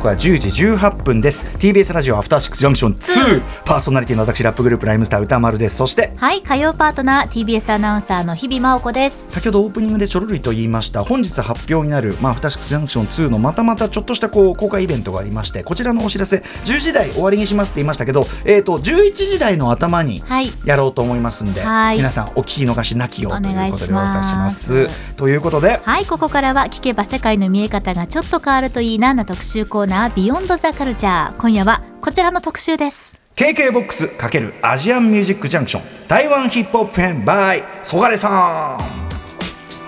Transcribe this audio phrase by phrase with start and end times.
[0.00, 1.44] 刻は10時18分です。
[1.58, 5.76] TBS ラジオアフターシックスジャンクション2パーソナリティの私ラップグループライムスター歌丸です。
[5.76, 9.26] そしてはい火曜パートナー TBS アナウンサーの日々真央子です。
[9.28, 20.50] 先ほどオープニングでちょろりと言いました本日発表になる、まあ、アフターシックスジャンクション2のまたまたちょっとしたこう公開イベントがありましてこちらのお知らせ10時台終わりにしますって言いましたけど、えー、と11時台の頭にはい。
[20.64, 21.98] やろうと思いますんで、はい。
[21.98, 24.18] 皆さんお聞き逃しなきようといいうことでおします。
[24.18, 25.10] 渡しします。
[25.16, 33.18] ということではいここからは聞けば世界の見え方がちょっと変わるといいなな特集コーナービヨンドザカルチャー今夜はこちらの特集です。
[33.34, 38.99] KK ボックス×アジアンミュージックジャンクション台湾ヒップホップ編 by ソガレさん。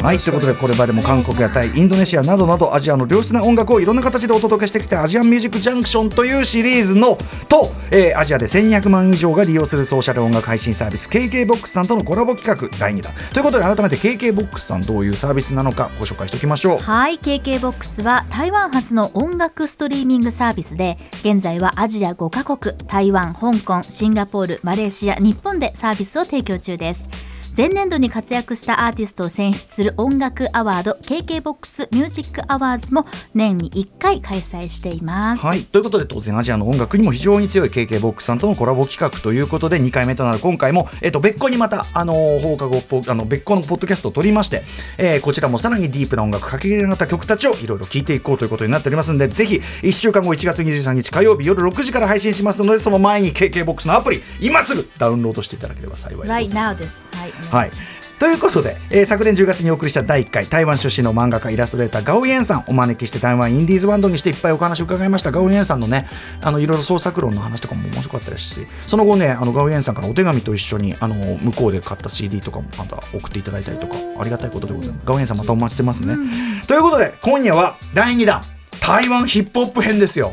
[0.03, 7.17] はいということでこれまでも韓国やタイインドネシアなどなどアジアの良質な音楽をいろんな形でお届けしてきたアジアンミュージックジャンクションというシリーズの
[7.49, 13.13] と、えーアジアで1200万以上が利用するソーシャル音楽配信サービス KK ボックスさんとのコラボ企画第2弾。
[13.33, 16.79] ということで改めて KK ボックスさんどういうサービスなのかご紹介しておきましょう。
[16.79, 27.32] はい KKBOX は台湾発の音楽ストリーミングサービスで現在はアジア5カ国台湾香港シンガポールマレーシア日本でサービスを提供中です。
[27.55, 44.63] 前年度に活躍したアーティストを選出する音楽アワード KKBOX ミュージックアワーズも年に1回開催しています、はい、ということで当然アジアの音楽にも非常に強い KK ボックスさんとのコラボ企画ということで2回目となる今回も、えっと別個にまた、あのー放課後ポあの別個のポッドキャストを取りまして、
[44.97, 57.11] えーこちらもさらにディープな音楽かけ入れた曲たちをいろいろ聴いていこうということになっておりますのでぜひ1週間後1月23日火曜日夜6時から配信しますのでその前に KK ボックスのアプリ今すぐダウンロードしていただければ幸いでござい Right now です。
[57.13, 57.71] はい、はい。
[58.19, 65.33] ということで、えー昨年10月にお送りした第1回台湾出身の漫画家イラストレーターガオイエンさんお招きして台湾インディーズバンドにしていっぱいお話を伺いました。
[65.33, 66.07] ガオイエンさんのね
[66.41, 75.05] あのいろいろ創作論の話とかも面白かったですしその後ねあのガオイエンさんからお手紙と一緒にあの向こうで買った CD とかもまた送っていただいたりとかありがたいことでございます。
[75.05, 76.17] ガオイエンさんまたお待ちしてますね、
[76.69, 78.41] ということで今夜は第2弾
[78.81, 80.33] 台湾ヒップホップ編ですよ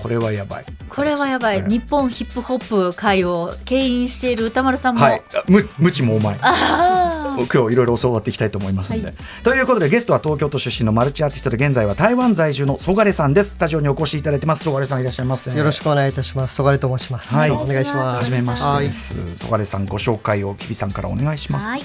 [0.00, 0.64] これはやばい。
[0.88, 6.36] これはやばい、日本ヒップホップ界を牽引している歌丸さんも、はい、あむ無知もお前。
[6.40, 9.14] あ今日いろいろ教わっていきたいと思いますので、はい。
[9.44, 13.54] ということでゲストは東京都出身のマルチアーティストで現在は台湾在住のソガレさんです。
[13.54, 14.64] スタジオにお越しいただいてます。
[14.64, 15.56] ソガレさんいらっしゃいませ。
[15.56, 16.54] よろしくお願いいたします。
[16.54, 17.34] ソガレと申します。
[17.34, 18.16] はいお願いします。
[18.18, 19.16] はじめましてはいです。
[19.36, 21.66] ソガレさんご紹介をきびさんからお願いします。
[21.66, 21.82] はい。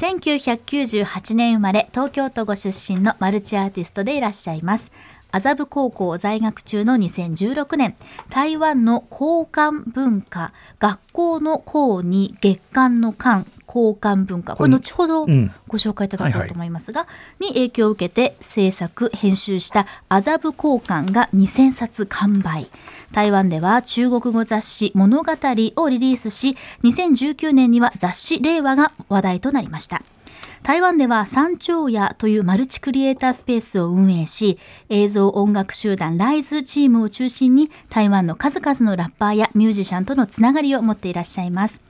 [0.00, 4.92] 1998年生まれ東京都ご出身のマルチアーティストでいらっしゃいます
[5.32, 7.96] 麻布高校在学中の2016年
[8.28, 14.56] 台湾の交換文化学校の校に月間の間交換文化。
[14.56, 15.52] これ後ほどうん。
[15.68, 17.06] ご紹介いただこうと思いますが、
[17.38, 22.66] に影響を受けて制作編集した麻布交換が2000冊完売。
[23.12, 30.02] 台湾では中国語雑誌「物語」をリリースし2019年には雑誌「令和」が話題となりました
[30.62, 41.89] 台湾では三丁屋というマルチクリエイタースペースを運営し映像音楽集団ライズチームを中心に台湾の数々のラッパーやミュージシャンとのつながりを持っていらっしゃいます。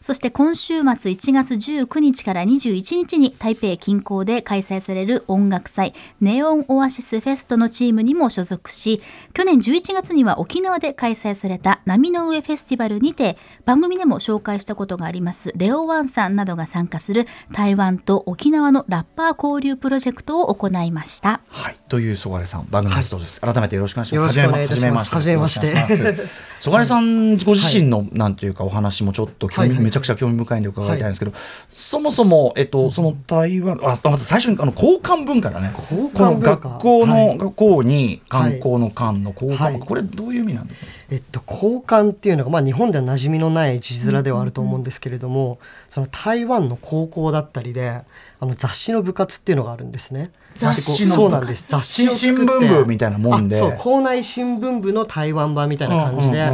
[0.00, 9.00] そして今週末1月19日から21日に台北近郊で開催される音楽祭ネオンオアシスフェストのチームにも所属し
[9.34, 21.40] 去年11月には沖縄で開催された波の上フェスティバルにて番組でも紹介したことがありますレオワンさんなどが参加する台湾と沖縄のラッパー交流プロジェクトを行いました。
[21.48, 24.38] はい、というソガレさん番組ゲストです、改めてよろしくお願いします。
[24.38, 25.14] よろしくお願いいたします。
[25.14, 25.96] はじめましてはじめまして。
[25.96, 31.32] よろしくお願いしますソガレさんご自身の、なんていうかお話もちょっと興味、はいはいめちゃくちゃ興味深いんで伺いたいんですけど、
[31.70, 35.72] そもそも、えっと、その台湾あまず最初にあの交換文化だね。
[35.74, 37.38] この学校の、はい。
[37.38, 48.02] 学校に観光の間の交換、はいこれどういう意味なんですか、えっと、交換っていうのが、まあ、日本では馴染みのない字面ではあると思うんですけれども、その台湾の高校だったりで
[48.40, 50.30] あの雑誌の部活っていうのがあるんですね。
[50.58, 51.70] 雑誌のそうなんです。
[51.70, 53.56] 雑誌新聞部みたいなもんで。
[53.56, 56.50] あそう校内新聞部の台湾版みたいな感じで、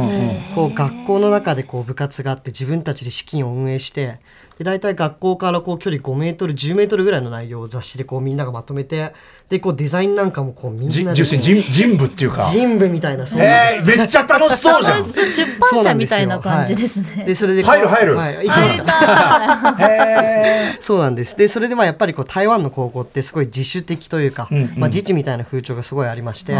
[0.53, 4.19] こう学校の中でこう部活があって自分たちで資金を運営して
[4.57, 9.13] で大体学校からこう距離5メートル10メートルぐらいの内容を雑誌でこうみんながまとめて
[9.49, 11.23] でこうデザインなんかもこうみんなで。
[11.25, 12.41] 人人部っていうか。
[12.43, 13.91] 人部みたいなそうなんです。
[13.91, 15.05] えー、めっちゃ楽しそうじゃん。
[15.05, 17.01] 出版社みたいな感じです。
[17.17, 17.25] ね。
[17.25, 18.15] でそれで入る入る。
[18.15, 18.83] はい、行きます。
[18.83, 21.37] かへそうなんです。
[21.37, 24.73] でそれでまあやっぱりこう台湾の高校ってすごい自主的というか、んうん。
[24.77, 26.55] まあ、自治みたいな風潮がすごいありまして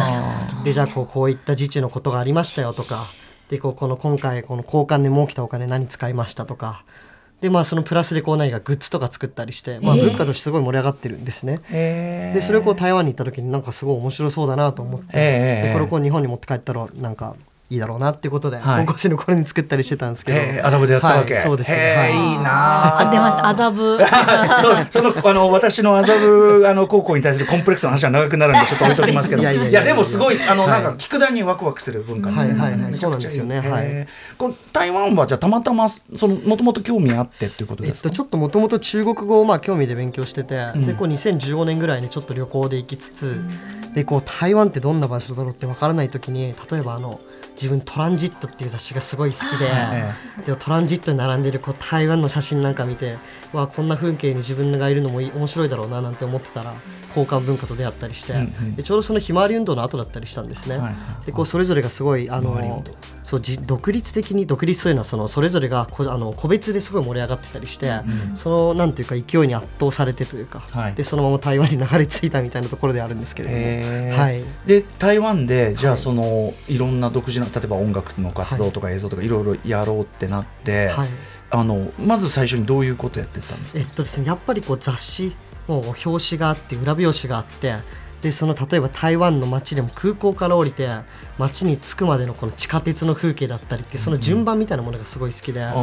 [0.64, 3.06] でじゃあこうこういった自治のことがありましたよとか
[3.50, 6.84] でこうこの今回この交換で儲けたお金何使いましたとか
[7.42, 11.60] でまあそのプラスでこう何かグッズとか作ったりして、まあ、文化としてすごい盛り上がってるんですね。
[11.72, 15.68] えでそれをこう台湾に行った時になんかすごい面白そうだなと思って、ええ。
[15.68, 17.36] でこれをこう日本に持って帰ったらなんか
[17.70, 18.86] いいだろうなってことで、はい。
[18.86, 22.12] 高校生の頃に作ったりしてたんですけど、へー麻布でやったわけ、はいそうですね、はい。
[22.12, 23.48] いいなあ出ました。
[23.50, 23.98] 麻布。
[24.62, 29.42] そうそのあの私の麻布あの高校に対するコンプレックスの話は長くなるんでちょっと置いときますけど。
[29.44, 30.72] いやいやいやでもすごいあの、はい。
[30.72, 32.94] なんか聞くだにワクワクする文化ですね、はいはいはい。
[32.94, 33.60] そうなんですよね。
[33.60, 34.08] はい。
[34.38, 43.42] この台湾はじゃあたまたまそのもともと興味あってっていうことえっと、ですか、ちょっともともと中国語をまあ興味で勉強してて、でこう2015年ぐらいにちょっと旅行で行きつつ、
[43.96, 47.20] でこう台湾ってどんな場所だろうってわからない時に例えばあの
[47.56, 50.14] 自分「トランジット」っていう雑誌がすごい好きで,、え
[50.46, 53.18] でトランジットに並んでるこう台湾の写真なんか見て
[53.54, 56.74] わこんな風景に自分がいるのもいい面白いだろうななんて思ってたら
[57.16, 58.34] 交換文化と出会ったりして、
[58.76, 60.78] でちょうどそのひまわり運動の後だったりしたんですね。
[60.78, 61.26] はいはい。
[61.26, 62.84] でこうそれぞれがすごいあの動。
[63.24, 67.92] そうじ独立的に独立というのはそのそれぞれがこあの個別ですごい盛り上がってたりして、
[68.36, 70.94] そのなんていうか勢いに圧倒されてというか、はい。
[70.94, 81.08] でそのまま台湾に流れ着いたみたいなところであるんですけれども、はい、で台湾でじゃあその、い、ろんな独自な例えば音楽の活動とか映像とかいろいろやろうってなって、はい。
[81.52, 83.80] あのまず最初にどういうことやってたんですか？
[83.80, 85.36] えっとですねやっぱりこう雑誌
[85.68, 87.76] もう表紙があって裏表紙があって
[88.22, 90.90] でその例えば台湾の街でも空港から降りて
[91.38, 95.74] 街に着くまでのこの地下鉄の風景だったりってその順番みたいなものがすごい好きで,、あ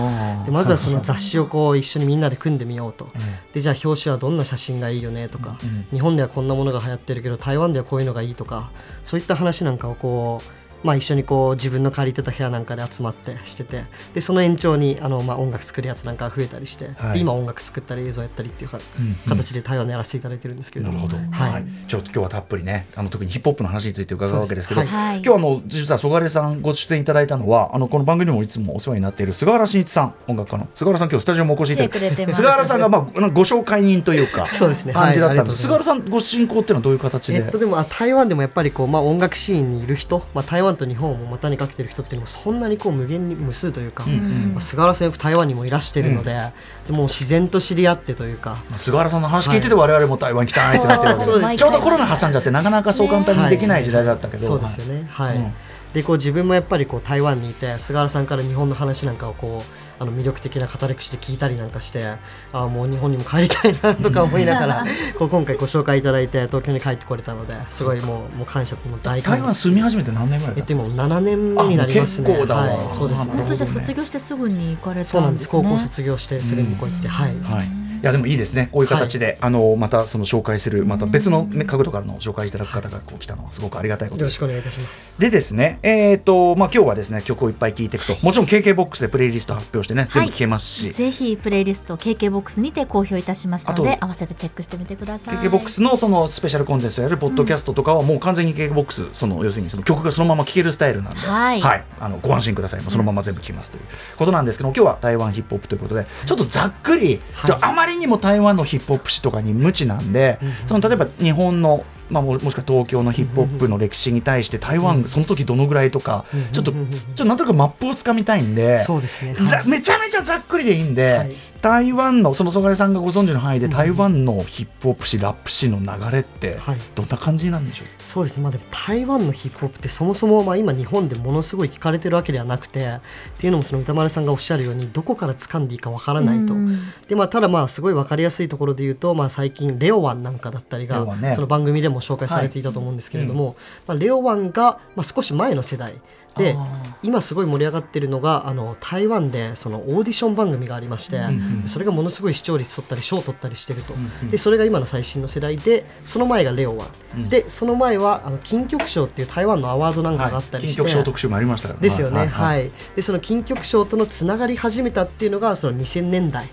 [0.42, 0.44] ー。
[0.46, 3.18] でまずはその雑誌をこう一緒にみんなで組んでみようと、え
[3.54, 5.56] でじゃあ表紙はどんな写真がいいよねとか、
[5.90, 8.72] 日本ではこんなものが流行ってるけど台湾ではこういうのがいいとか
[9.04, 13.84] そういった話なんかをこうまあ、一緒にこう自分の借りてた部屋なんかで集まってしてて
[14.14, 17.14] でその延長にあの、まあ、音楽作るやつなんかが増えたりして、はい。
[17.14, 20.92] で今音楽作ったり映像やったりっていうか、うんうん形で台湾でやらせていただいてるんですけれど。
[20.92, 21.52] もなるほど、はい。
[21.52, 22.86] はい、ちょっと今日はたっぷりね。
[22.94, 25.22] あの特にヒップホップの話について伺うわけですけどはい。
[25.22, 31.76] 今日あの実は曽我根さんご出演いただいたのはあのこの番組にもいつもお世話になっている菅原慎一さん音楽家の菅原さん今日スタジオもお越しい。
[31.76, 34.92] ただい来て菅原さんが、まあ、ご紹介人というかそうですね。
[34.92, 46.52] 感じだったんはいです、菅原さんご進行っていうのはどういう形で、えっと、でもあ台湾でもやっぱりこう、まあ、音楽シーンにいる人、まあ、台湾と日本を股にかけてる人っていうのもそんなにこう無限に無数というか、まあ、菅原さんよく台湾にもいらしてるので,、
[46.86, 48.56] でもう自然と知り合ってというか。
[48.76, 55.06] 菅原さんの話聞いてて我々も台湾行きたいってなってるわけで、ちょうどコロナ挟んじゃってなかなかそう簡単にできない時代だったけど、そうですよね。
[55.08, 55.52] はい、うん
[55.94, 62.18] でこう自分もやっぱりこう台湾にいて菅原さんから日本の話なんかをこうあの魅力的な語り口で聞いたりなんかしてあ
[62.52, 64.84] あもう日本にも帰りたいなとか思いながら
[65.18, 71.04] こう今回ご紹介いただいて東京に帰ってこれたのですごいもうもう感謝ともう大台湾住み始めて何年ぐらいえっとですか？
[71.04, 72.34] 今7年目になりますね。
[72.34, 72.62] あもう結構だわ。
[72.62, 73.34] はいそうですね。
[73.34, 75.48] なるほど私は卒業してすぐに行かれたんですね。
[75.50, 77.66] 高校卒業してすぐにこうやって、はい、はい、
[78.02, 84.34] いやでもいいですね、こういう形で、あのまたその紹介する、また別の、ね、角度からの紹介いただく方がこう来たのは、すごくありがたいことです。
[84.34, 84.44] よろしく。
[84.44, 85.14] お願いいたします。
[85.20, 95.36] でですね、えーとまあ、今日はですね曲をいっぱい聴いていくと、もちろん KKBOX でプレイリスト発表してね、全部聴けますし、ぜひプレイリスト KKBOX にて公表いたしますので合わせてチェックしてみてください。
[95.36, 101.62] KKBOX のそのスペシャルコンテンツやるポッドキャストとかは、もう完全に KKBOX、その要するにその曲がそのまま聴けるスタイルなんで、はい。
[102.00, 103.82] あのご安心ください、もうそのまま全部聴きますという
[104.16, 107.46] ことなんですけど、今日は台湾ヒップホップということで、ちょっとざっくり、はい。
[107.46, 119.34] じゃああまりにも台湾のヒップホップ史とかに無知なんで、その例えば日本のまあ、ももしくは東京のヒップホップの歴史に対して台湾その時どのぐらいとかちょっとつちょっとなんとなくマップをつかみたいんでそうですね。
[119.34, 121.32] ざめちゃめちゃざっくりでいいんで、はい。
[121.62, 126.78] 台湾のその曽我さんがご存知の範囲で台湾のヒップホップ史ラップ史の流れってはい。
[126.96, 127.86] どんな感じなんでしょう？
[128.02, 133.00] そうですね、まあ、でも台湾のヒップホップってそもそもまあ今日本でものすごい聞かれてるわけではなくてっ
[133.38, 136.52] ていうのもその歌丸さんがおっしゃるようにどこから掴んでいいかわからないと。
[136.52, 136.76] うん。
[137.06, 141.36] で、まあ、ただまあすごい分かりやすいところで言うと、まあ、最近レオワンなんかだったりが、ね。
[141.36, 143.56] その番組でも紹介されていたと思うんですけれども、
[143.86, 145.94] まあ、レオワンがまあ少し前の世代
[146.36, 153.94] であ今すごい盛り上がってるのがあの台湾でそのオーディション番組がありまして、んそれがものすごい視聴率取ったり賞取ったりしてると、
[154.30, 166.48] でそれが今の最新の世代でその前がレオワン、でその前はあの金曲賞っていう台湾のアワードなんかがあったりして、金曲賞特集もありましたですよね、はいいでその金曲賞とのつながり始めたっていうのがその2000年代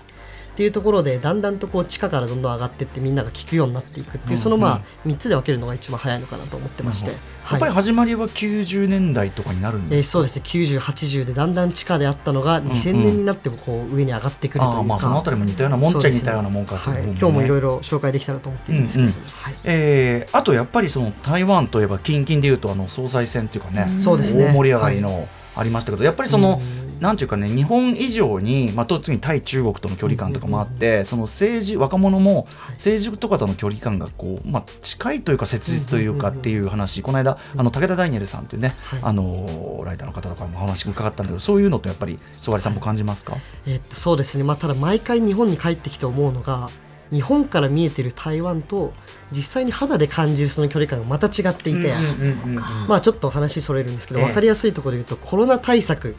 [0.60, 10.42] っていうところでだんだんとこう地下からどんどん上がっていってみんなが聞くようになっていくっていう、そのまあ3つで分けるのが一番早いのかなと思ってまして、やはいっぱり始まりは90年代とかになるんえーですそうですね。
[10.44, 17.10] 9080でだんだん地下であったのが2000年になってもこう上に上がってくるというか、ああまあそのあたりも似たようなもんっちゃ似たようなもんかそうですね。
[17.12, 19.32] はい、今日もいろいろろ紹介できたらと思っているんですけれども、うんうん。
[19.32, 19.54] はい。
[19.64, 24.44] えーあとやっぱりその台湾といえば近々でいうとあの総裁選っていうかね、そうですね。
[24.44, 25.26] 大盛り上がりの
[25.56, 26.60] ありましたけど、やっぱりその、
[27.00, 39.00] なんていうかね日本以上に、まあ、特に対中国との距離感とかもあって、その政治若者も政治とかとの距離感がこう、まあ、近いというか切実というかっていう話、この間あの武田ダニエルさんというね、はい。
[39.02, 46.70] あのライターの方とかもお話伺ったんだけどそういうのとやっぱり曽我さんも感じますか、えーっとそうですね、まあ、ただ毎回日本に帰ってきて思うのが
[47.10, 48.92] 日本から見えてる台湾と
[49.32, 51.92] 実際に肌で感じるその距離感がまた違っていて、
[52.88, 54.26] まあちょっと話それるんですけど、ええ。
[54.26, 56.16] 分かりやすいところで言うとコロナ対策、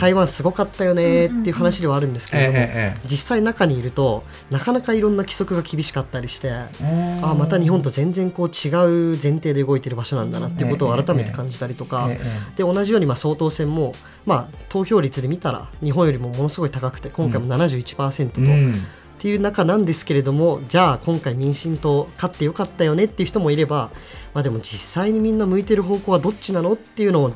[0.00, 8.70] 台湾すごかったよねっていう話ではあるんですけれども、ええええ実際中にいるとなかなかいろんな規則が厳しかったりして、あまた日本と全然こう違
[9.14, 13.94] う前提で動いてる場所なんだなっていうことを改めて感じたりとか、ええで同じようにまあ総統選も、
[14.24, 18.40] まあ、投票率で見たら日本よりもものすごい高くて今回も71%と。
[18.40, 18.84] うん
[19.16, 23.90] っていう中なんですけれどもじゃあ今回民進党勝ってよかったよねっていう人もいれば、
[24.34, 27.32] まあ、でも実際にみんな向いてる方向はどっちなのっていうのを、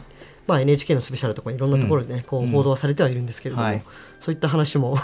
[0.47, 3.83] まあ、NHK のスペシャルとかいろんなところでね、こう報道はされてはいるんですけれども、はい。
[4.19, 4.99] そういった話も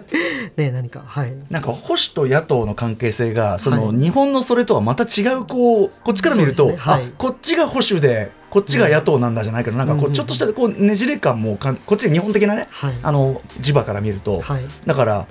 [0.56, 1.36] ね何かはい。
[1.50, 3.96] なんか保守と野党の関係性がその、はい。
[3.96, 6.76] 日本のそれとはまた違うこうこっちから見ると、ね。
[6.76, 7.04] はい。
[7.04, 10.12] あこっちが保守でこっちが野党なんだじゃないけど、なんかこううん。
[10.14, 12.94] ちょっとしたこうねじれ感もかんこっちが日本的なね、はい。
[13.02, 14.62] あの磁場から見ると、はい。
[14.86, 15.26] だから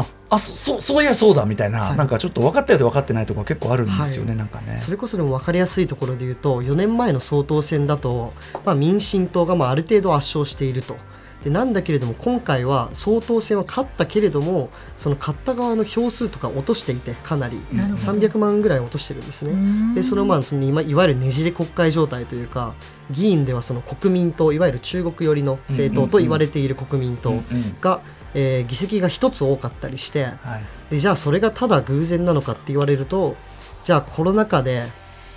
[0.00, 4.78] ああそそうそういやそうだみたいな、はいなんかちょっと分かったようで分かってないところ結構あるんですよね、なんかね。
[4.78, 8.32] それこそでも分かりやすいところで言うと4年前の総統選だと、
[8.64, 10.96] まあ、民進党がまあある程度圧勝していると。
[11.44, 19.94] でなんだけれども今回は総統選は勝ったけれどもその勝った側の票数とか落としていてかなりなるほど300万ぐらい落としてるんですね。
[19.94, 22.72] でそのまあその今いわゆるねじれ国会状態というか
[23.10, 28.00] 議員ではその国民党いわゆる中国寄りの政党と言われている国民党うんが、
[28.34, 30.64] えー議席が一つ多かったりして、はい。
[30.90, 33.36] でじゃあそれがただ偶然なのかって言われると
[33.84, 34.84] じゃあコロナ禍で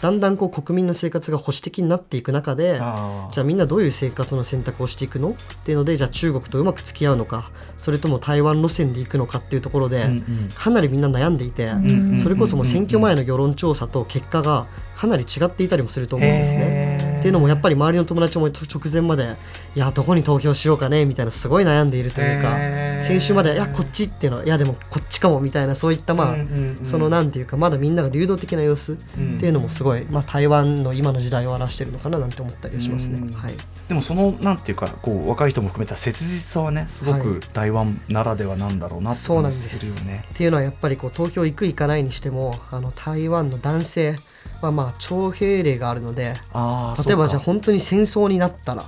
[0.02, 10.48] だんだんこう国民の生活が保守的になっていく中でじゃあみんなどういう生活の選択をしていくのっていうのでじゃあ中国とうまく付き合うのかそれとも台湾路線で行くのかっていうところで、うんうん。
[10.54, 17.07] かなりみんな悩んでいて、んうんそれこそもう選挙前の世論調査と結果がかなり違っていたりもすると思うんですね。
[17.28, 19.36] っていうのもやっぱり周りの友達も直前まで
[19.76, 22.56] いやどこに投票しようかねみたいなすごい悩んでいるというか
[23.04, 33.20] 先週までいやこっちっていうのはいやでもこっちかもみたいなそういったまあ、うんうんうんそのなんていうかまだみんなが流動的な様子っていうのもすごい、まあ、台湾の今の時代を表してるのかななんて思ったりはしますね。
[33.20, 33.54] うんはい。
[33.90, 37.48] でもそのなんていうかこう若い人も含めた切実さはねすごはくい。
[37.54, 39.96] 台湾ならではなんだろうなってそうなん感じです。
[39.96, 40.26] するよね。
[40.34, 44.20] っていうのはやっぱりこう投票行く行かないにしてもあの台湾の男性
[44.62, 46.36] はまあ徴兵令があるので
[47.06, 48.84] 例えばじゃあ本当に戦争になったら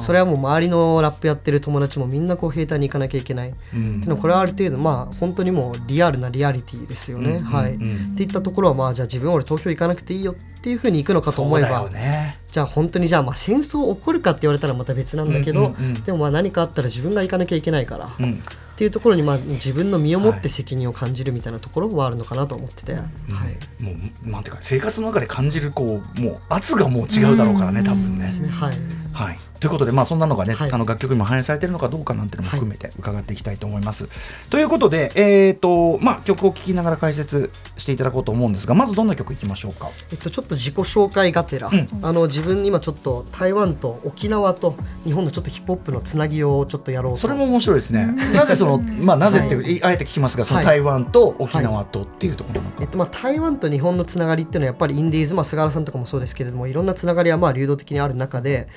[0.00, 3.54] それはもう周りのラップやってる友達もみんなこう兵隊に行かなきゃいけない。
[3.74, 4.00] うん。
[4.00, 7.32] でもこれはある程度まあ本当にもうリアルなリアリティですよね。
[7.36, 7.74] うんはい。
[7.74, 7.82] うん。
[7.82, 12.38] うんっていったところはまあじゃあ自分は俺投票行かなくていいよっていうふうに行くのかと思えば、ね。
[12.46, 16.02] じゃあ本当にじゃあまあ戦争起こるかって言われたらまた別なんだけど、うんうんうん。
[16.02, 18.42] でもまあ何かあったら自分が行かなきゃいけないから、っうん
[18.82, 23.84] ていうところにまあ自分の身をもっはいて責任を感じるみたいなところはあるのかなと思ってて、はい。
[23.84, 23.92] も
[24.26, 28.28] うなんていうか生活の中で感じるこうもう圧がもう違うだろうからね多分ね。
[28.50, 28.76] はい。
[29.12, 30.72] はい、ということで、まあ、そんなのがね、はい。
[30.72, 34.08] あの楽曲にも反映されているのかどうかなんていうのも含めて伺っていきたいと思います。
[34.50, 39.88] ということで、えーとまあ、曲を聴きながら解説していただこうと思うんですがまずどんな曲いきましょうか？
[40.10, 41.88] えっと、ちょっと自己紹介がてら、ん。
[42.02, 47.18] あの自分今ちょっと台湾と沖縄と日本のちょっとヒップホップのつなぎをちょっとやろうと。
[47.20, 48.06] それも面白いですね。
[48.34, 50.66] なぜその、まあ、なぜっていう、あえて聞きますが、そのはい。
[50.66, 52.82] 台湾と沖縄とっていうところなのか。
[52.82, 58.68] えっとまあ、台湾と日本のつながりっていうのはやっぱりインディーズ、まあ、菅原さんとかもそうですけれどもいろんなつながりはまあ流動的にある中で、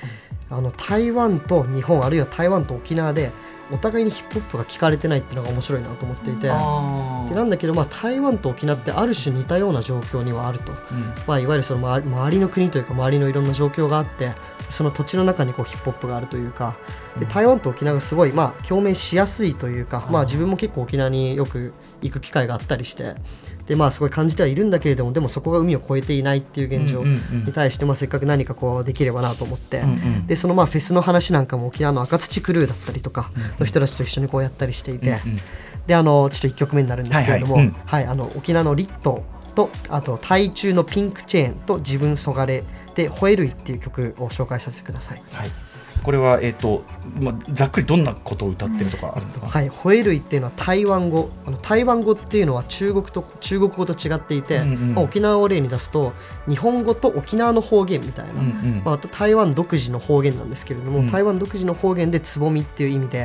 [0.50, 3.32] あの台湾と日本あるいは台湾と沖縄で
[3.72, 6.48] お互いにヒップホップが聞かれてないっていうのが面白いなと思っていて。
[6.50, 10.78] あでなんだけど、まあ、台湾と沖縄ってある種似たような状況にはあると、うん。
[11.26, 14.32] まあ、いわゆるその周り周りの国というか周りのいろんな状況があって
[14.68, 16.76] その土地の中にこうヒップホップがあるというか。
[17.18, 21.72] で台湾と沖縄がすごい、まあ、共鳴しやすいというか、まあ、自分も結構沖縄によく
[22.02, 23.14] 行く機会があったりして
[23.66, 35.08] で、まあ、すごい感じてはいるんだけれどもでもそこが海を越えていないっていう現状に対して、まあ、せっかく何かこうできればなと思って、うんうんでそのまあフェスの話なんかも沖縄の赤土クルーだったりとかの人たちと一緒にこうやったりしていて。
[35.08, 35.40] うんうん。
[35.86, 37.58] であのちょっと1曲目になるんですけれども、
[38.36, 45.22] 沖縄のリットとあと台中のピンクチェーンと自分そがれで「吠えるい」っていう曲を紹介させてください。
[45.32, 45.50] はい、
[46.06, 46.84] これは、えーと
[47.18, 51.30] まあ、ざっくりどんなことを歌ってるとかあるんですか、はい、吠えるいっていうのは台湾語。
[51.44, 54.94] あの台湾語っていうのは中国と中国語と違っていて、うんうん。
[54.94, 56.12] まあ、沖縄を例に出すと
[56.48, 58.82] 日本語と沖縄の方言みたいな、うんうん。
[58.84, 61.10] まあ、台湾独自の方言なんですけれども、うん。
[61.10, 63.22] 台湾独自の方言でつぼみっていう意味で、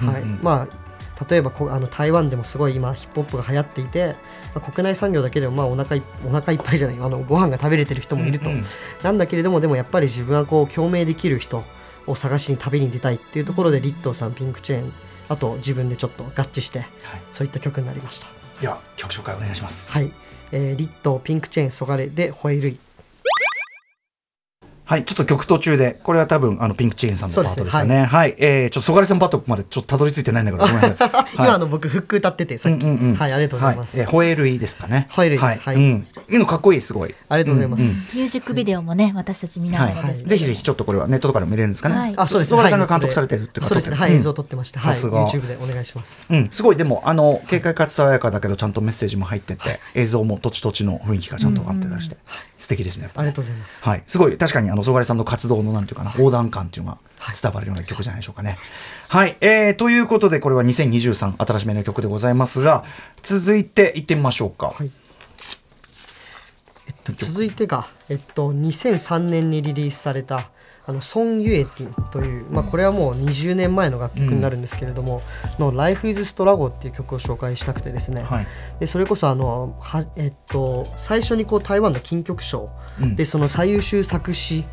[0.00, 0.22] はい。
[0.22, 0.38] うんうん。
[0.42, 0.88] まあ
[1.30, 4.16] 例えばこあの台湾でもすごい今ヒップホップが流行っていて、
[4.56, 8.64] まあ、国内産業だけでもまあお腹いお腹いっぱいじゃないあのご飯が食べれてる人もいると、うんうん。
[9.04, 11.64] なんだけれどもでもやっぱり自分はこう共鳴できる人
[12.08, 14.92] を探しに旅に出たいっていうところでリットーさんピンクチェーン
[15.28, 16.90] あと自分でちょっと合致してはい、
[17.32, 18.28] そういった曲になりました。
[18.60, 19.90] では曲紹介お願いします。
[19.90, 20.10] はい、
[20.52, 22.78] えーリットーピンクチェーンそがれで吠えるい
[24.88, 28.06] はい、ちょっと曲途中で、これは多分、あの、ピンクチェーンさんのパートですかね。
[28.06, 31.08] はい、えー、ちょっと、ソガレさんパートまでちょっとたどり着いてないんだけど、ごめんなさい。
[31.36, 33.14] 今あの僕フック歌っててさっき、うんうんうん。
[33.14, 35.08] はいありがとうございます、はえーホエールイですかね。
[35.10, 35.44] ホエールイです。
[35.44, 35.58] はい。
[35.58, 35.76] はい。
[35.76, 36.06] うん。
[36.30, 37.14] いいのかっこいい、すごい。
[37.28, 37.82] ありがとうございます、
[38.16, 41.94] ミュージックビデオもね、私たち見ながらです、ぜひぜひ、ちょっとこれはネットとかでも見れるんですかね。
[41.94, 42.14] はい。
[42.16, 42.48] あそうです。
[42.48, 43.00] ソガレさんがはい。
[43.00, 43.80] 監督されてるってことで。
[43.82, 43.96] すね。
[43.96, 44.80] はい、うん映像撮ってました。
[44.80, 44.94] はい。
[44.94, 45.28] さすが。
[45.28, 46.26] YouTube でお願いします。
[46.30, 46.76] うん、すごい。
[46.76, 52.16] でもあの軽快かつ爽やかだけどちゃんとメッセージも入ってて、映像も土地土地の雰囲気がちゃんとあってたりして、
[52.58, 53.84] 素敵ですねありがとうございます。
[53.84, 57.36] はい、すごい確かにあの曽我さんの活動のなんていうかな横断感っていうのがはい。
[57.40, 58.58] 伝わるような曲じゃないでしょうかね。
[59.08, 62.84] はい、えー、ということでこれは2023新しめの曲でございますが
[63.22, 64.68] 続いていってみましょうか。
[64.68, 64.90] はい。
[66.86, 70.50] えっと、続いてが、えっと、2003年にリリースされた
[70.88, 75.20] あのソン・ユエティンという、まあ、これはもう20年前の楽曲になるんですけれども、
[75.58, 78.46] の「Life is Struggle」っていう曲を紹介したくてですね、はい。
[78.80, 82.70] でそれこそあのは、えっと、最初にこう台湾の金曲賞
[83.02, 83.16] うん。
[83.16, 84.64] でその最優秀作詞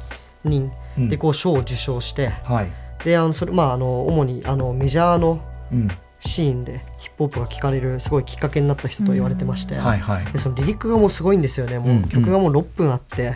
[0.46, 1.10] 人うん。
[1.10, 2.72] でこう賞を受賞して、はい。
[3.04, 5.42] であのそれまああの主にあのメジャーの
[5.74, 10.26] うんシーンでヒップホップが聴かれるすごいきっかけになった人と言われてまして、はいはい。
[10.26, 11.78] でそのリリックがもうすごいんですよね。
[11.78, 13.36] もうんう曲がもう6分あって、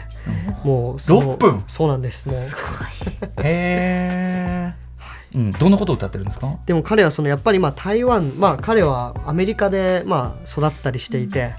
[0.63, 1.63] もうその6分？
[1.67, 4.73] そうなんですもう へ
[5.33, 6.57] え、うん、どんなことを歌ってるんですか？
[6.65, 8.33] でも彼はそのやっぱりまあ台湾。
[8.37, 11.53] まあ彼はアメリカでまあ育ったりしていて、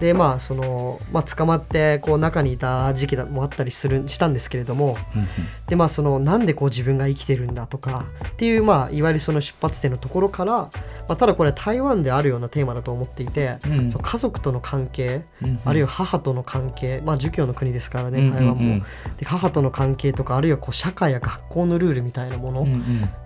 [0.00, 5.28] でまあそのまあ捕まってこう中にいた時期もあったりするしたんですけれども、うんうん。
[5.66, 10.70] でまあそのなんでこう自分が生きてるんだとかっていうまあいわゆるその出発点のところから、ま
[11.08, 13.90] あ、ただこれ台湾であるようなテーマだと思っていて、うん。
[13.90, 15.60] 家族との関係、うんうん。
[15.64, 18.84] あるいは母との関係まあ儒教の国ですからね台湾も、
[19.18, 22.66] で母との関係とかあるいはこう社会や学校のルールみたいなもの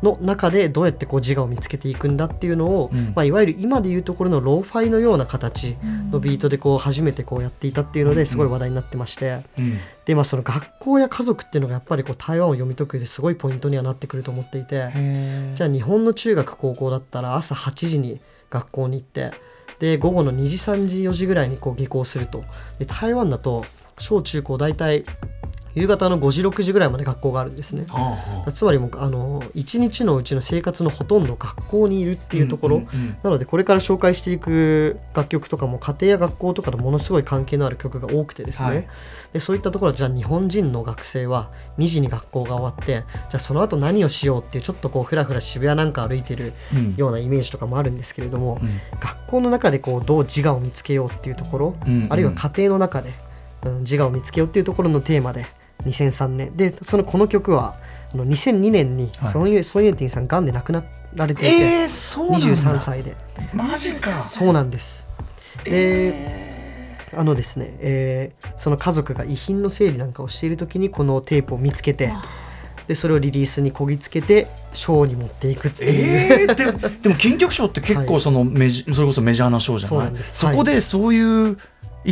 [0.02, 3.12] の中でどうやってこう自我を見つけていくんだっていうのを、うん。
[3.14, 5.76] まあ、いわゆる今でいうところのローファイのような形
[6.10, 9.44] のビートでこう初めてこうやっていたっていうのですごい話題になってまして。
[9.58, 9.78] うん。
[10.04, 19.32] でまあその学校や家族っていうのがやっぱりこう台湾を読み解く上ですごいポイントにはなってくると思っていてへじゃあ日本の中学高校だったら朝8時に学校に行って
[19.78, 22.44] で午後の2時3時4時ぐらいにこう下校すると。
[22.78, 23.64] で台湾だと
[23.98, 25.04] 小中高大体
[25.78, 27.84] 夕方の5時6時ぐらいまで学校があるんですね。
[27.88, 32.82] はあつまりもうあの1日のうちの生活のほとんど学校にいるっていうところ、
[33.22, 38.88] なのでこれから紹介していく楽曲とかも家庭や学校とかとものすごい関係のある曲が多くてですね、はい。
[39.32, 43.02] でそういったところはじゃあ日本人の学生は2時に学校が終わってじゃ
[43.34, 46.94] あその後何をしようっていうちょっとこうふらふら渋谷なんか歩いてるうん。
[46.96, 48.58] ようなイメージとかもあるんですけれども、ん。
[49.00, 52.12] 学校の中でこうどう自我を見つけようっていうところ、うんうん。
[52.12, 53.12] あるいは家庭の中で、
[53.64, 55.46] うん、自我を見つけようっていうところのテーマで
[55.84, 57.76] 2003年でそのこの曲は
[58.12, 59.30] あの2002年にはい。
[59.30, 62.46] ソン・ユソン・ユンティンさんがんで亡くなられていて、えー、そうなんだ。
[62.46, 63.16] 23歳で。
[63.52, 64.14] マジか。
[64.14, 65.08] そうなんです。
[65.64, 66.14] で、
[67.14, 72.12] あのですね、えーその家族が遺品の整理なんかをしている時にこのテープを見つけて
[72.88, 80.38] でそれをリリースにこぎつけてショーに持っていくっていう、えー、ででも 金曲賞って結構そのメジ、それこそメジャーな賞じゃなないんです。
[80.38, 81.56] そこでそういうい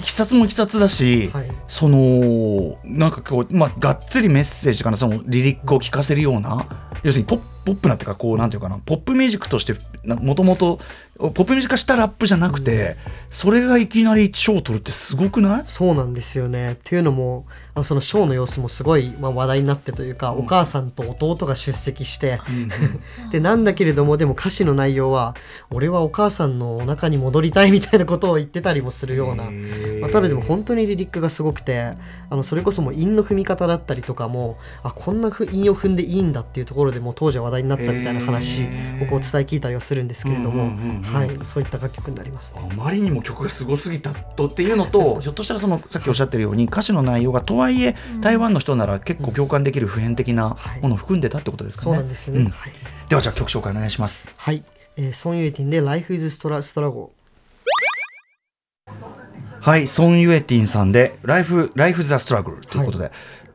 [0.03, 1.51] きさつもいきさつだし、はい。
[1.69, 6.67] そのなんかこう、まあ、がっつりメッセージかなそのリリックを聞かせるような
[7.03, 10.79] 要するにポッポップなっていうかこうなんていうかなポップミュージックとしてもともと
[11.19, 12.97] ポップミュージック化したラップじゃなくて、
[13.31, 15.63] それがいきなり賞を取るってすごくない？
[15.67, 16.73] そうなんですよね。
[16.73, 22.41] っていうのもあのそのショーの様子もすごい、まあ、話題になってというか、お母さんと弟が出席して、
[23.31, 25.35] でなんだけれどもでも歌詞の内容は
[25.71, 29.45] 「俺はお母さんのお腹に戻りたい」みたいなことを言ってたりもするような、
[30.01, 31.93] まあ、ただでも本当にリリックがすごくて
[32.31, 38.63] あのそれこそもう韻の踏み方だったりとかもあこんなふ韻を踏んでいいんだっていうところでもう当時は話題になったみたいな話
[39.03, 40.71] をこう伝え聞いたりはするんですけれども、
[41.03, 42.67] はい、そういった楽曲になりますね。
[42.71, 51.87] あまりにも曲がすごすぎたとっていうのとひょっとしたらそのさっきおっしゃってるように歌詞の内容がとはいえ台湾の人なら結構共感できる普遍的なものを含んでたってことですかね。
[51.87, 52.51] そうなんですよね、うん。
[52.51, 52.73] はい。
[53.09, 54.29] ではじゃあ曲紹介お願いします。
[54.37, 54.63] はい、
[54.97, 57.09] えー、ソン・ユエティンで「Life is Stra- Struggle
[59.61, 63.11] はい、ソン・ユエティンさんで「Life, Life's a Struggle」ということで、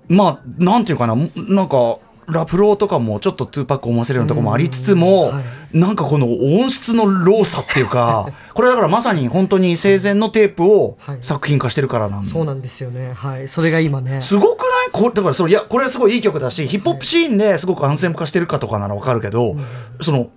[0.07, 1.15] まあなんていうかな。
[1.15, 11.19] なんかラップフローとかもちょっとトゥーパックを思わせるようなところもありつつも、はいなんかこの音質の raw さっていうかこれだからまさに本当に生前のテープをはい。
[11.21, 13.13] 作品化してるからなん」そうなんですよね。
[13.13, 13.47] はい。
[13.47, 14.21] それが今ね。
[14.21, 14.91] すごくない？
[14.91, 19.55] これだからそのいやこれはすごいいい曲だしヒップホップシーンですごくアンセム化してるかとかならわかるけど、
[20.01, 20.29] その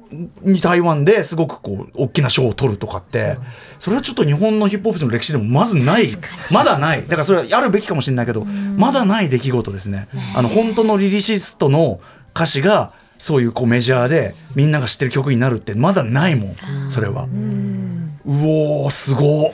[0.60, 3.36] 台湾ですごくこう大きな賞を取るとかって
[3.80, 6.04] それはちょっと日本のヒップホップの歴史でもまずない。
[6.50, 7.02] まだない。
[7.02, 10.08] だからそれはやるべきかもしれないけどまだない出来事ですね。
[10.36, 12.00] あの本当のリリシストの
[12.34, 17.24] 歌詞がそういうこうメジャーでみんなが知ってる曲になるってまだないもんそれは。
[17.24, 19.50] うおーすごっ。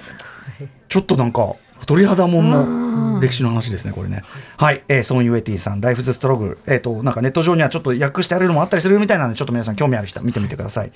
[0.89, 1.55] ちょっとなんか
[1.87, 4.23] 鳥肌もんの歴史の話ですねこれね。
[4.57, 10.93] はい、えー、ソン・ユエティンさん「Life's a Struggle」えっ、となんかネット上にはちょっと訳してあるのもあったりするみたいなのでちょっと皆さん興味ある人は見てみてください。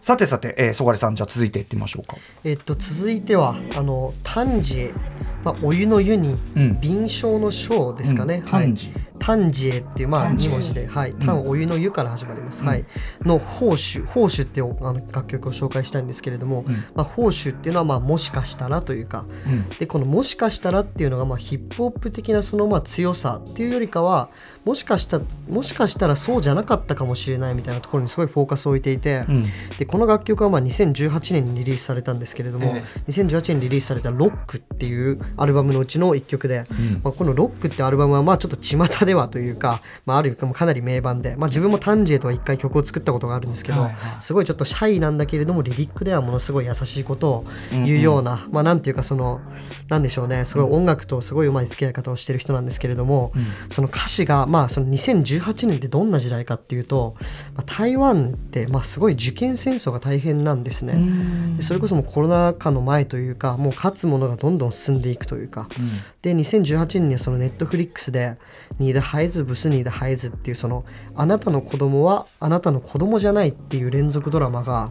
[0.00, 2.16] さてさて、えー、曽我さんじゃあ続いていってみましょうか。
[2.44, 4.90] えっと続いてはあの丹治、
[5.42, 6.80] まあ、お湯の湯にうん。
[6.80, 8.52] 敏捷の章ですかね、うん。
[8.52, 8.74] はい
[9.18, 12.84] 丹治丹治へっていうまあ丹治2文字で、はい、丹お湯の湯から始まります、はい、
[13.22, 19.24] の宝珠宝珠っていうあの楽曲を紹介したいんですけれども、まあ、宝珠っていうのはまあもしかしたらというか、
[19.78, 24.28] でこのもしかしたらっていうのがまあヒップホップ的なそのまあ強さっていうよりかは
[24.64, 29.46] もしかしたもしかしたらそうじゃなかったかもしれないみたいなところにすごいフォーカスを置いていて、ん。
[29.78, 32.74] でこの楽曲はまあ2018年にリリースされたんですけれども、
[33.08, 36.64] 2018年にリリースされた「ロック」っていうアルバムのうちの1曲で、
[37.02, 49.40] まあ、この「ロック」ってアルバムはまあちょっと巷ではというか、まあ、ある意味かなり名盤で、まあ、自分もタンジェとは一回曲を作ったことがあるんですけど、はいはいすごいちょっとシャイなんだけれどもリリックではものすごい優しいことを言うような、まあなんていうかその
[49.88, 50.44] なんでしょうね。
[50.44, 53.32] すごい音楽とすごいうまい付き合い方をしてる人なんですけれども、
[53.70, 57.16] その歌詞がまあその2018年ってどんな時代かっていうと、
[57.54, 60.96] まあ、台湾ってまあすごい受験戦争が大変なんですね。
[61.56, 65.68] でそれこそもうコロナ禍の前というかもう勝つものがどんどん進んでいくというか、
[66.22, 68.36] で2018年にはそのネットフリックスで
[68.78, 70.84] 「ニーダハイズブスニーダハイズ」っていうその
[71.14, 74.90] 「あなたの子供はあなたの子供じゃない」っていう連続ドラマが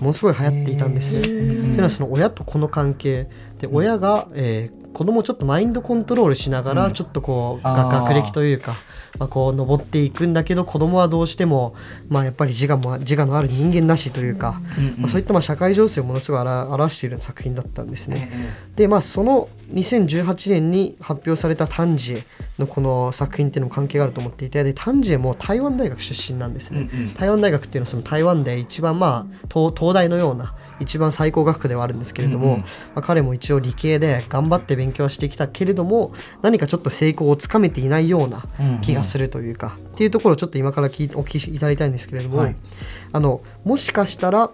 [0.00, 1.20] ものすごい流行っていたんですね。
[1.20, 8.72] っていうのはその親と子の関係で親が、えー子供をちょっとマインドコントロールしながらちょっとこう、学歴というか、
[9.18, 11.74] まあ、こう登っていくんだけど子供はどうしても、
[12.08, 14.60] まあ、やっぱり自我も自我のある人間なしというか、
[14.98, 18.28] まあ、そういったまあ社会情勢をものすごい表表している作品だったんですね。
[18.76, 22.22] でまあその2018年に発表されたタンジエ
[22.58, 26.88] のこの作品っていうのも関係があると思っていてでタンジエも台湾大学出身なんですね。
[27.16, 32.64] 台湾大学っていうのはその台湾で一番まあ東東大のような一番最高学府ではあるんですけれども、ま
[32.96, 36.12] あ、彼も一応理系で頑張って勉強はしてきたけれども
[36.42, 38.44] 何かちょっと成功をつかめていないような
[38.80, 42.56] 気がするというか、っていうところをちょっと今から聞いお聞きいただきたいんですけれども、はい。
[43.12, 44.50] あのもしかしたら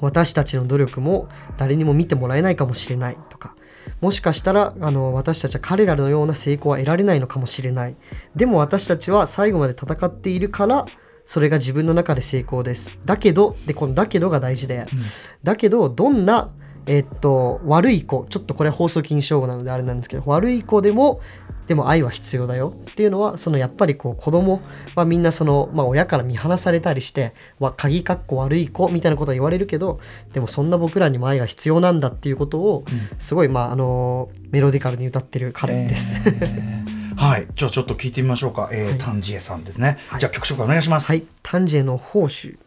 [0.00, 3.54] 私たちの努力も誰にも見てもらえないかもしれないとか
[4.00, 7.96] もしかしたらあの私たちは彼らのような成功は得られないのかもしれない。
[8.34, 10.86] でも私たちは最後まで戦っているから
[11.26, 12.98] それが自分の中で成功です。
[13.04, 14.86] だけどでこの「だけど」が大事で、
[15.42, 16.50] だけどどんな
[16.86, 21.20] えっと悪い子ちょっとこれは放送禁止用語なのであれなんですけど悪い子でも
[21.66, 22.72] でも愛は必要だよ。
[22.92, 24.62] っていうのはそのやっぱりこう子供
[24.94, 29.98] はみんなその、まあ、親から見放されたりしてわ鍵かっこ悪い子みたいなことは言われるけど
[30.32, 32.84] でもそんな僕らにも愛が必要なんだっていうことを
[33.18, 36.14] すごい、まあ、あのメロディカルに歌ってる彼です。
[37.16, 37.46] はい。
[37.54, 41.08] じゃあちょっと聞いてみましょうか、えー、丹治エさんですね、じゃあ曲紹介お願いします。
[41.08, 42.58] はい、タンジェの宝珠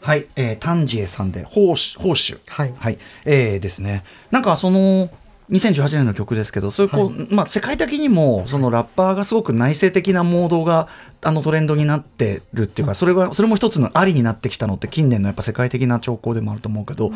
[0.00, 2.38] はい、えー、丹治エさんで報酬報酬。
[2.46, 2.74] はい。
[2.78, 4.04] はい、えー、ですね。
[4.30, 5.10] なんかその
[5.50, 10.88] 2018年の曲ですけどそういうこう、まあ、世界的にもそのラッパーがすごく内省的なモードが
[11.26, 17.10] あのトレンドになってるっていうか、それがそれも一つのありになってきたのって近年のやっぱ世界的な兆候でもあると思うけど、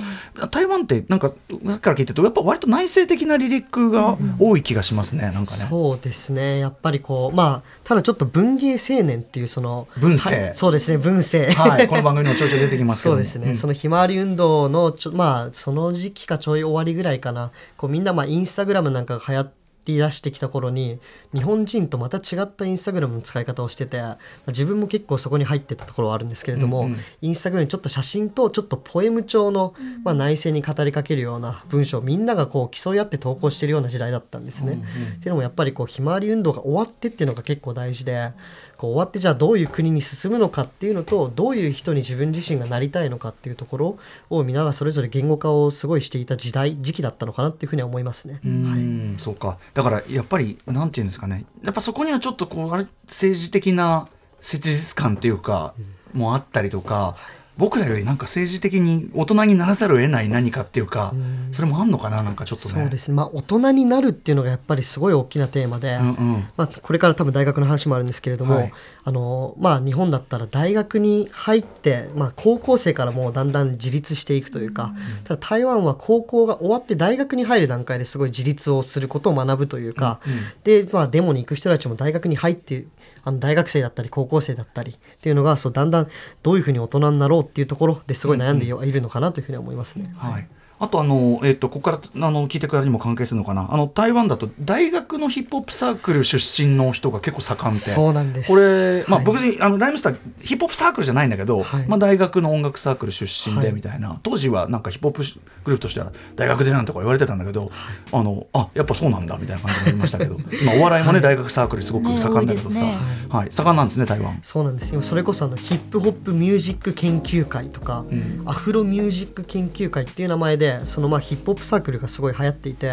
[0.50, 5.66] 台湾ってなんかさっきから聞いてるとやっぱ割と内省的なリリックが多い気がしますね、なんかね。
[5.68, 6.58] そうですね。
[6.58, 13.14] やっぱりこうまあただちょっと文芸青年っていうその文青はいそうですね文青はい、この番組にもちょいちょい出てきますけど。
[13.16, 17.52] そうですね、そのひまわり運動のちょまあその時期かちょい終わりぐらいかな。
[17.76, 19.50] こうみんなまあインスタグラムなんかが流行
[19.86, 20.98] り出してきた頃に
[21.34, 26.90] 日本人とまた違ったインスタグラムの使い方をしてて、まあ自分も結構そこに入ってったところはあるんですけれども、
[27.20, 34.74] インスタグラムにちょっと写真とちょっとポエム調の、まあ、内政に語りかけるような文章をみんながこう競い合って投稿してるような時代だったんですね。
[34.74, 38.32] っていうのもやっぱりこうひまわり運動が終わってっていうのが結構大事で
[38.80, 43.98] こう終わってじゃあどういう国に進むのかっていうのとどういう人に自分自身がなりたいのかっていうところ
[44.30, 48.40] を皆がそれぞれ言語化をすごいしていた時代時期だったのかなっていうふうには思いますね。
[48.42, 49.58] うん、そうか。
[49.74, 51.44] だからやっぱりなんていうんですかね。
[51.62, 54.06] やっぱそこにはちょっとこうあれ政治的な
[54.40, 55.74] 切実感っていうか、
[56.14, 57.16] もあったりとか
[57.56, 61.12] 僕らよりなんか政治的に大人にならざるを得ない何かっていうか、
[61.52, 62.74] それもあんのかななんかちょっとね。
[62.74, 63.16] そうですね。
[63.16, 66.48] まあ大人になるっていうのがやっぱりすごい大きなテーマで、うんうん。
[66.56, 68.72] まあ、これから多分大学の話もあるんですけれども、はい。
[69.04, 80.20] あのまあ、日本だったら大学に入って、まあ、高校生からもうだんだん自立していくというか、ただ台湾は高校が終わって大学に入る段階ですごい自立をすることを学ぶというか、
[80.64, 82.86] で、まあ、デモに行く人たちも大学に入って
[83.24, 86.09] あの大学生だったり高校生だったりっていうのがそうだんだん
[86.42, 90.12] どういうふうに大人になろうっていうところですごい悩んでいるのかなというふうには思いますね。
[90.16, 90.48] はい
[90.80, 93.68] あとあの、えっとここからあの聞いてくれにも関係するのかな？
[93.70, 97.80] あの台湾だと大学のヒップホップサークル出身の人が結構盛んで。
[97.80, 98.50] そうなんです。
[98.50, 99.26] これ、まあ、はい。
[99.26, 101.86] 僕あのライムスターヒップホップサークルじゃないんだけど、はい。
[101.86, 103.66] まあ、大学の音楽サークル出身はい。
[103.66, 105.22] でみたいな、当時はなんかヒップホップ
[105.64, 107.70] グループとしては大学でなんとか言われてたんだけど、
[108.12, 110.36] あのあやっぱそうなんだみたいな感じになりましたけど。
[110.62, 112.98] 今お笑いもね、大学サークルすごく盛んだけどさ、ねね。
[113.28, 114.38] はい、盛んなんですね台湾。
[114.42, 114.94] そうなんです。
[114.94, 118.04] よそれこそあのヒップホップミュージック研究会とか、
[118.46, 122.92] アフロミュージック研究会っていう名前でそのまあヒップホップサークルがすごい流行っていて、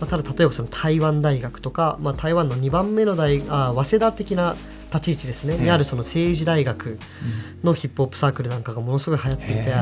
[0.00, 4.56] まあ、ただ例えばその台湾大学とか、まあ、台湾の2番目の大あ早稲田的な
[4.94, 6.98] 立ち位置ですね、にあるその政治大学
[7.62, 9.74] のヒップホップサークルなんかがものすごい流行っていて、へ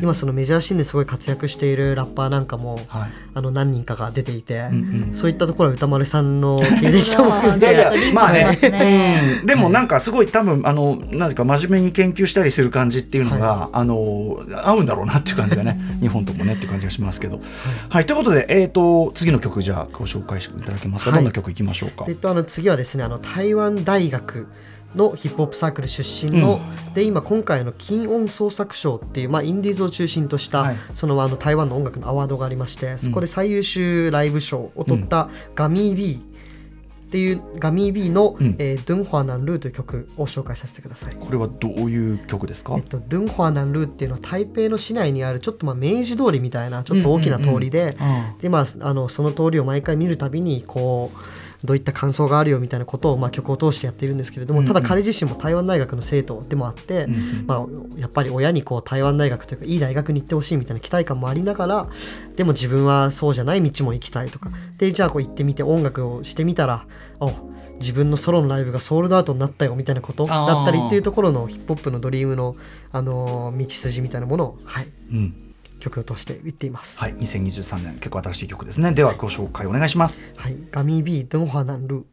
[0.00, 3.10] 今そのメジャーシーンですごい活躍しているラッパーなんかも、はい。
[3.34, 4.64] あの何人かが出ていて、
[5.12, 9.88] そういったところは歌丸さんの経歴とも含めまあねでもなん。
[9.88, 11.34] かすごい多分あのなん。
[11.34, 14.86] か真面目に研究したりする感じっていうのが、あの合うん。
[14.86, 17.40] だろうなっていう感じがね日本ともねっていう感じがしますけど。
[17.88, 21.24] はい、ということで、えー、と次の曲じゃあご紹介していただけますか、はいどん。
[21.26, 22.04] な曲いきましょうか。
[22.08, 24.46] えっと、あの次はですねあの台湾大学
[24.94, 26.60] のヒップホップサークル出身の、
[26.94, 30.76] で今今回の金音創作賞っていう、まあ、インディーズを中心とした、はい。
[30.94, 36.20] そのあの台湾の音楽のアワードがありましてそこで最優秀ライブ賞を取ったガミー B
[37.06, 38.54] っていうガミー B の「ん。
[38.58, 41.16] えードゥン・ホアナン・ルー」という曲を紹介させてください。
[41.16, 47.96] これはどういう曲ですか、えっと、ドゥン・ホアナン・ルーっていうのは台北の市内にあるちょっとまあ明治通りみたいなちょっと大きな通りで、
[48.40, 51.18] でまあ、あのその通りを毎回見るたびにこう
[51.64, 57.06] どういった感想があるよみたいなことを、まあ、曲を通してやっているんですけれども、ただ彼自身も台湾大学の生徒でもあって、
[57.46, 57.66] まあ、
[57.98, 61.88] やっぱり親にこう台湾大学というかいい大学に行ってほしいみたいな期待感もありながら
[62.36, 64.50] でも自分はそうじゃない道も行きたいとか。
[64.78, 66.86] でじゃあこう行ってみて音楽をしてみたら
[67.20, 67.32] お
[67.80, 72.56] 自分のソロのライブがソールドアウトになったよみたいなことだったりっていうところのヒップホップのドリームの、
[72.92, 75.49] あのー道筋みたいなものを、はい、うん
[75.80, 77.00] 曲を通して言っています。
[77.00, 78.92] はい、2023年結構新しい曲ですね。
[78.92, 80.22] ではご紹介お願いします。
[80.36, 82.04] はい、ガミービードンファナンルー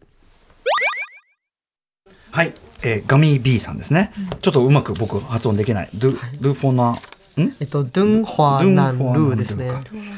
[2.31, 2.53] はい、
[2.83, 4.11] えーガミー B さんですね。
[4.41, 5.89] ちょっとうまく僕発音できない。
[5.93, 7.55] ドゥ、ドゥフォナん？
[7.59, 9.69] えっと、ドゥンファナンルーですね。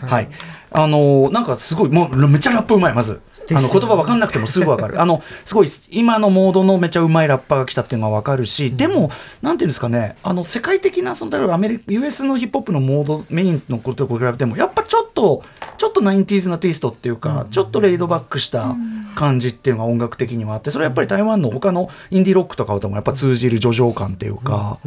[0.01, 0.29] はい。
[0.71, 3.21] あのーなんかすごい、もうめっちゃラップうまい、まず。
[3.51, 5.01] あの言葉わかんなくてもすぐわかる。
[5.01, 9.09] あの、すごい、今のモードのめっちゃうまいラッパーが来たっていうのがわかるし、でも、
[9.41, 15.43] なんていうんですかね、あの、世界的な、その、例えばアメリカ、US のヒップホップのモード、メインのことと比べても、やっぱちょっと、
[15.77, 18.75] ちょっと 90s なテイストっていうか、ちょっとレイドバックした
[19.15, 24.77] 感じっていうのが音楽的にはあって、それはやっぱり台湾の他のインディーロックとか歌もやっぱ通じる叙情感っていうか、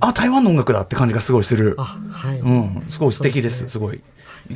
[0.00, 1.76] あ、台湾の音楽だって感じがすごいする。
[1.78, 2.40] あ、はい。
[2.40, 4.00] うん、すごい素敵です、すごい。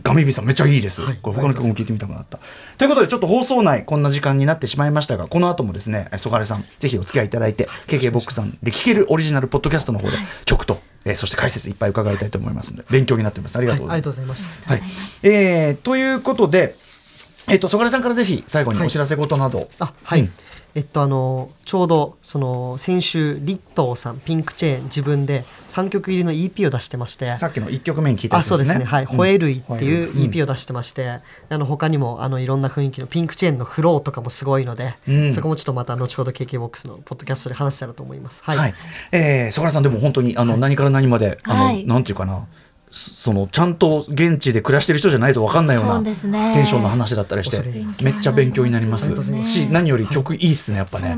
[0.02, 1.02] ガミビさんめっちゃいいです。
[1.02, 2.38] はいこれ他の曲も聴いてみたくなった。
[2.78, 13.56] ということでちょっと放送内こんな時間になってしまいましたが、この後もですね、ソガレさんぜひお付き合いいただいて、KK ボックさんで聴けるオリジナルポッドキャストの方で曲と、えーそして解説いっぱい伺いたいと思いますので、勉強になっております。
[13.56, 14.20] ありがとうございます。
[14.20, 14.70] りがとうございました。
[14.72, 14.82] はい。
[15.22, 16.74] えー、ということで、
[17.48, 19.68] えっ、と、ソガレさんからぜひ最後にお知らせ事など。
[19.78, 20.20] あ、はい。
[20.22, 20.32] うん
[20.76, 35.32] えっと、あの、ちょうど、その、先週、リットーさん、ピンクチェーン、自分で3曲入りの EP を出してまして、さっきの1曲目に聞いたやあつそうですね、はい、ホエルイっていううん EP を出してまして、あの他にもあのいろんな雰囲気のピンクチェーンのフローとかもすごいので、うん。
[35.32, 38.42] そこもちょっとまた後ほど KKBOX のポッドキャストで話せたらと思います。
[38.42, 38.74] はい、はい、
[39.12, 41.86] えー、ソガラさんでも本当にあの、何から何まであの、はい。
[41.86, 42.48] なんていうかな
[42.94, 47.60] そそのちゃんと現地で暮らしてる人じゃないと分かんないようそなテンションの話だったりして
[48.04, 49.12] めっちゃ勉強になります。
[49.42, 51.16] し何より曲いいっすねやっぱね。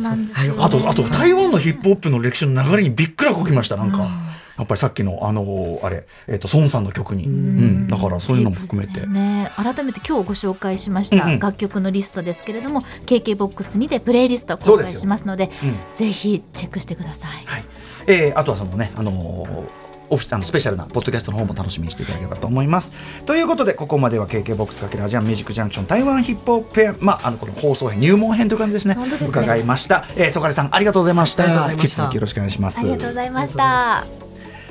[0.58, 4.08] あとあと台湾のヒップホップの歴史の流れにびっくらこきましたなんか。
[4.56, 15.76] やっぱりさっきのあのあれ、えっと孫さんの曲に、うん、だからそういうのも含めて、ね、改めて今日ご紹介しました楽曲のリストですけれども、KKBOX にてプレイリストを公開しますのでうん。
[15.94, 17.44] ぜひチェックしてください。
[17.44, 17.64] はい。
[18.06, 22.92] えーあとはそのね、あのーオフィスあのスペシャルなポッドキャストの方も楽しみにしていただければと思います。
[23.24, 30.06] ということで、ここまでは KKBOX× アジアンミュージックジャンクション台湾ヒップホップフェア、まあ、あのこの放送編、入門編という感じですね、ね伺いました。
[30.16, 30.74] えー、 Sogareさん。
[30.74, 32.80] ありがとうございました引き続きよろしくお願いします。
[32.80, 34.25] ありがとうございました。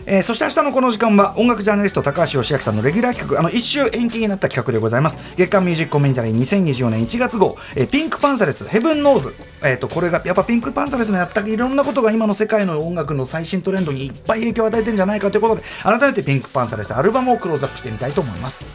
[0.08, 5.20] えー、そして明日のこの時間は音楽ジャーナリスト高橋芳朗さんのレギュラー企画あの1週延期になった企画でございます。
[5.36, 18.66] 月刊ミュージックコメンタリー2024年1月号、えー、 PinkPantheress。Heaven Knows、えーと、これがやっぱピンクパンサレスのやったいろんなことが今の世界の音楽の最新トレンドにいっぱい影響を与えてんじゃないかということで改めてピンクパンサレスアルバムをクローズアップしてみたいと思います。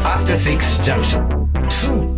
[0.00, 1.26] After Six Junction
[1.68, 2.17] 2